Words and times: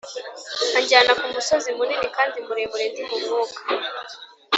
Anjyana 0.77 1.11
ku 1.19 1.25
musozi 1.33 1.69
munini 1.77 2.07
kandi 2.17 2.37
muremure 2.45 2.85
ndi 2.91 3.01
mu 3.09 3.17
Mwuka, 3.23 3.59